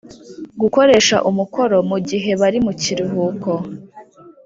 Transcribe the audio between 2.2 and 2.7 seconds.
bari